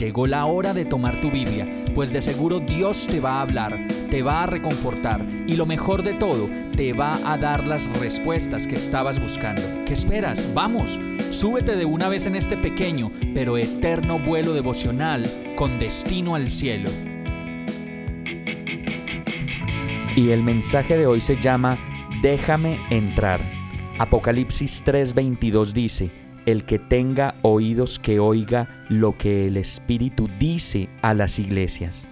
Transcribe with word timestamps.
Llegó 0.00 0.26
la 0.26 0.46
hora 0.46 0.72
de 0.72 0.86
tomar 0.86 1.20
tu 1.20 1.30
Biblia, 1.30 1.68
pues 1.94 2.10
de 2.10 2.22
seguro 2.22 2.58
Dios 2.58 3.06
te 3.06 3.20
va 3.20 3.32
a 3.32 3.42
hablar, 3.42 3.86
te 4.10 4.22
va 4.22 4.44
a 4.44 4.46
reconfortar 4.46 5.26
y 5.46 5.56
lo 5.56 5.66
mejor 5.66 6.02
de 6.02 6.14
todo, 6.14 6.48
te 6.74 6.94
va 6.94 7.20
a 7.30 7.36
dar 7.36 7.68
las 7.68 7.92
respuestas 8.00 8.66
que 8.66 8.76
estabas 8.76 9.20
buscando. 9.20 9.60
¿Qué 9.84 9.92
esperas? 9.92 10.54
Vamos, 10.54 10.98
súbete 11.28 11.76
de 11.76 11.84
una 11.84 12.08
vez 12.08 12.24
en 12.24 12.34
este 12.34 12.56
pequeño 12.56 13.12
pero 13.34 13.58
eterno 13.58 14.18
vuelo 14.18 14.54
devocional 14.54 15.30
con 15.54 15.78
destino 15.78 16.34
al 16.34 16.48
cielo. 16.48 16.88
Y 20.16 20.30
el 20.30 20.42
mensaje 20.42 20.96
de 20.96 21.06
hoy 21.06 21.20
se 21.20 21.36
llama 21.36 21.76
Déjame 22.22 22.80
entrar. 22.88 23.38
Apocalipsis 23.98 24.82
3:22 24.82 25.74
dice, 25.74 26.10
el 26.46 26.64
que 26.64 26.78
tenga 26.78 27.34
oídos 27.42 27.98
que 27.98 28.18
oiga 28.18 28.79
lo 28.90 29.16
que 29.16 29.46
el 29.46 29.56
Espíritu 29.56 30.28
dice 30.38 30.90
a 31.00 31.14
las 31.14 31.38
iglesias. 31.38 32.08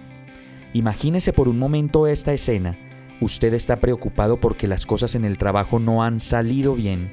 Imagínese 0.73 1.33
por 1.33 1.47
un 1.47 1.59
momento 1.59 2.07
esta 2.07 2.33
escena. 2.33 2.75
Usted 3.21 3.53
está 3.53 3.81
preocupado 3.81 4.39
porque 4.39 4.65
las 4.65 4.85
cosas 4.85 5.13
en 5.13 5.25
el 5.25 5.37
trabajo 5.37 5.77
no 5.77 6.03
han 6.03 6.21
salido 6.21 6.73
bien. 6.73 7.11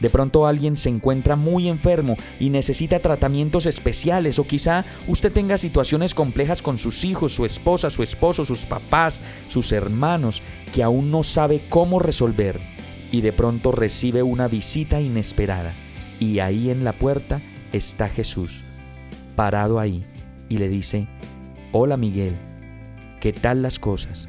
De 0.00 0.10
pronto 0.10 0.46
alguien 0.46 0.76
se 0.76 0.90
encuentra 0.90 1.34
muy 1.34 1.68
enfermo 1.68 2.16
y 2.38 2.50
necesita 2.50 2.98
tratamientos 2.98 3.64
especiales 3.64 4.38
o 4.38 4.46
quizá 4.46 4.84
usted 5.08 5.32
tenga 5.32 5.56
situaciones 5.56 6.12
complejas 6.12 6.60
con 6.60 6.76
sus 6.76 7.02
hijos, 7.04 7.32
su 7.32 7.46
esposa, 7.46 7.88
su 7.88 8.02
esposo, 8.02 8.44
sus 8.44 8.66
papás, 8.66 9.22
sus 9.48 9.72
hermanos 9.72 10.42
que 10.74 10.82
aún 10.82 11.10
no 11.10 11.22
sabe 11.22 11.62
cómo 11.70 11.98
resolver 11.98 12.60
y 13.10 13.22
de 13.22 13.32
pronto 13.32 13.72
recibe 13.72 14.22
una 14.22 14.48
visita 14.48 15.00
inesperada 15.00 15.72
y 16.20 16.40
ahí 16.40 16.68
en 16.68 16.84
la 16.84 16.92
puerta 16.92 17.40
está 17.72 18.08
Jesús, 18.08 18.64
parado 19.36 19.78
ahí, 19.78 20.04
y 20.48 20.58
le 20.58 20.68
dice, 20.68 21.06
Hola 21.72 21.96
Miguel, 21.96 22.34
¿qué 23.20 23.32
tal 23.32 23.62
las 23.62 23.78
cosas? 23.78 24.28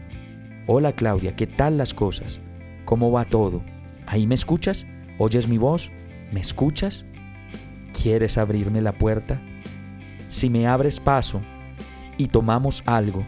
Hola 0.68 0.92
Claudia, 0.92 1.36
¿qué 1.36 1.48
tal 1.48 1.78
las 1.78 1.94
cosas? 1.94 2.42
¿Cómo 2.86 3.12
va 3.12 3.26
todo? 3.26 3.62
¿Ahí 4.06 4.28
me 4.28 4.36
escuchas? 4.36 4.86
¿Oyes 5.18 5.48
mi 5.48 5.58
voz? 5.58 5.92
¿Me 6.32 6.42
escuchas? 6.42 7.06
¿Quieres 8.02 8.38
abrirme 8.38 8.82
la 8.82 8.92
puerta? 8.92 9.42
Si 10.28 10.50
me 10.50 10.68
abres 10.68 11.00
paso 11.00 11.42
y 12.18 12.28
tomamos 12.28 12.84
algo. 12.86 13.26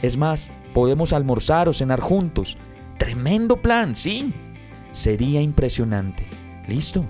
Es 0.00 0.16
más, 0.16 0.50
podemos 0.72 1.12
almorzar 1.12 1.68
o 1.68 1.72
cenar 1.72 2.00
juntos. 2.00 2.56
Tremendo 2.98 3.60
plan, 3.60 3.94
sí. 3.94 4.32
Sería 4.92 5.40
impresionante. 5.40 6.26
¿Listo? 6.66 7.04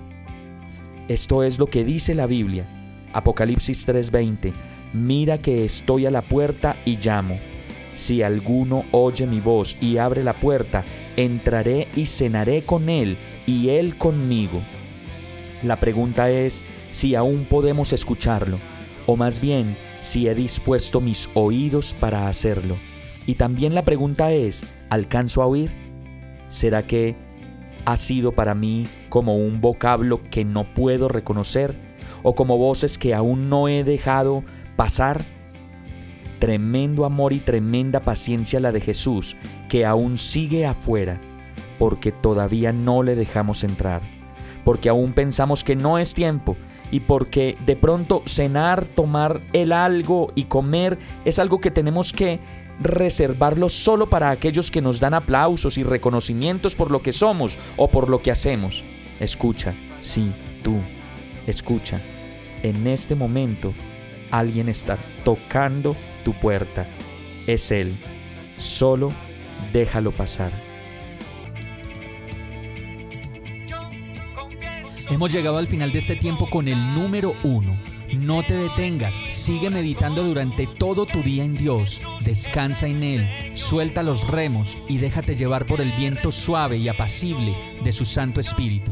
Esto 1.07 1.43
es 1.43 1.59
lo 1.59 1.67
que 1.67 1.83
dice 1.83 2.15
la 2.15 2.27
Biblia. 2.27 2.65
Apocalipsis 3.13 3.85
3:20. 3.85 4.53
Mira 4.93 5.37
que 5.37 5.65
estoy 5.65 6.05
a 6.05 6.11
la 6.11 6.21
puerta 6.21 6.75
y 6.85 6.97
llamo. 6.97 7.39
Si 7.95 8.23
alguno 8.23 8.85
oye 8.91 9.27
mi 9.27 9.39
voz 9.39 9.77
y 9.79 9.97
abre 9.97 10.23
la 10.23 10.33
puerta, 10.33 10.83
entraré 11.15 11.87
y 11.95 12.07
cenaré 12.07 12.63
con 12.63 12.89
él 12.89 13.17
y 13.45 13.69
él 13.69 13.95
conmigo. 13.95 14.61
La 15.63 15.79
pregunta 15.79 16.29
es 16.29 16.61
si 16.89 17.15
aún 17.15 17.45
podemos 17.45 17.93
escucharlo, 17.93 18.57
o 19.05 19.15
más 19.15 19.39
bien 19.39 19.75
si 19.99 20.27
he 20.27 20.35
dispuesto 20.35 21.01
mis 21.01 21.29
oídos 21.33 21.93
para 21.93 22.27
hacerlo. 22.27 22.77
Y 23.25 23.35
también 23.35 23.73
la 23.73 23.83
pregunta 23.83 24.31
es, 24.31 24.65
¿alcanzo 24.89 25.41
a 25.41 25.47
oír? 25.47 25.71
¿Será 26.49 26.83
que 26.83 27.15
ha 27.85 27.95
sido 27.95 28.31
para 28.31 28.55
mí 28.55 28.87
como 29.09 29.37
un 29.37 29.61
vocablo 29.61 30.21
que 30.29 30.45
no 30.45 30.63
puedo 30.65 31.07
reconocer 31.07 31.77
o 32.23 32.33
como 32.35 32.57
voces 32.57 32.97
que 32.97 33.13
aún 33.13 33.49
no 33.49 33.67
he 33.67 33.83
dejado 33.83 34.43
pasar. 34.75 35.21
Tremendo 36.39 37.05
amor 37.05 37.31
y 37.33 37.39
tremenda 37.39 38.01
paciencia 38.01 38.59
la 38.59 38.71
de 38.71 38.81
Jesús 38.81 39.37
que 39.69 39.85
aún 39.85 40.17
sigue 40.17 40.65
afuera 40.65 41.17
porque 41.77 42.11
todavía 42.11 42.71
no 42.71 43.03
le 43.03 43.15
dejamos 43.15 43.63
entrar, 43.63 44.01
porque 44.63 44.89
aún 44.89 45.13
pensamos 45.13 45.63
que 45.63 45.75
no 45.75 45.97
es 45.97 46.13
tiempo 46.13 46.55
y 46.91 46.99
porque 46.99 47.57
de 47.65 47.75
pronto 47.75 48.21
cenar, 48.25 48.85
tomar 48.85 49.39
el 49.51 49.71
algo 49.71 50.31
y 50.35 50.43
comer 50.43 50.99
es 51.25 51.39
algo 51.39 51.59
que 51.59 51.71
tenemos 51.71 52.13
que 52.13 52.39
reservarlo 52.79 53.69
solo 53.69 54.09
para 54.09 54.29
aquellos 54.29 54.69
que 54.69 54.81
nos 54.81 54.99
dan 54.99 55.13
aplausos 55.13 55.77
y 55.77 55.83
reconocimientos 55.83 56.75
por 56.75 56.91
lo 56.91 57.01
que 57.01 57.11
somos 57.11 57.57
o 57.77 57.87
por 57.87 58.09
lo 58.09 58.21
que 58.21 58.31
hacemos. 58.31 58.83
Escucha, 59.19 59.73
sí, 60.01 60.31
tú, 60.63 60.75
escucha. 61.47 61.99
En 62.63 62.87
este 62.87 63.15
momento 63.15 63.73
alguien 64.31 64.69
está 64.69 64.97
tocando 65.23 65.95
tu 66.25 66.33
puerta. 66.33 66.87
Es 67.45 67.71
Él. 67.71 67.93
Solo 68.57 69.11
déjalo 69.71 70.11
pasar. 70.11 70.51
Hemos 75.09 75.31
llegado 75.31 75.57
al 75.57 75.67
final 75.67 75.91
de 75.91 75.99
este 75.99 76.15
tiempo 76.15 76.47
con 76.47 76.67
el 76.67 76.93
número 76.93 77.35
uno 77.43 77.77
no 78.15 78.43
te 78.43 78.55
detengas, 78.55 79.21
sigue 79.27 79.69
meditando 79.69 80.23
durante 80.23 80.67
todo 80.67 81.05
tu 81.05 81.21
día 81.23 81.43
en 81.43 81.55
Dios, 81.55 82.01
descansa 82.23 82.87
en 82.87 83.03
Él, 83.03 83.27
suelta 83.55 84.03
los 84.03 84.27
remos 84.27 84.77
y 84.87 84.97
déjate 84.97 85.35
llevar 85.35 85.65
por 85.65 85.81
el 85.81 85.91
viento 85.93 86.31
suave 86.31 86.77
y 86.77 86.87
apacible 86.87 87.53
de 87.83 87.91
su 87.91 88.05
Santo 88.05 88.39
Espíritu. 88.39 88.91